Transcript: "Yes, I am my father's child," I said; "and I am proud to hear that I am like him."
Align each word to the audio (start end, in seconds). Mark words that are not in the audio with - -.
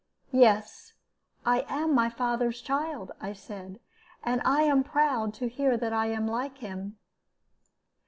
"Yes, 0.33 0.93
I 1.45 1.63
am 1.69 1.93
my 1.93 2.09
father's 2.09 2.59
child," 2.61 3.11
I 3.21 3.33
said; 3.33 3.79
"and 4.23 4.41
I 4.43 4.63
am 4.63 4.83
proud 4.83 5.31
to 5.35 5.47
hear 5.47 5.77
that 5.77 5.93
I 5.93 6.07
am 6.07 6.25
like 6.25 6.57
him." 6.57 6.97